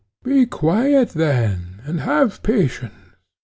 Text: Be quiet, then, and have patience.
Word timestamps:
Be 0.23 0.47
quiet, 0.47 1.09
then, 1.09 1.79
and 1.85 1.99
have 1.99 2.41
patience. 2.41 3.13